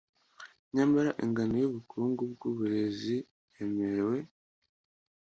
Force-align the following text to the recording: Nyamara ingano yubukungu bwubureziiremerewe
Nyamara 0.75 1.11
ingano 1.23 1.53
yubukungu 1.61 2.21
bwubureziiremerewe 2.33 4.17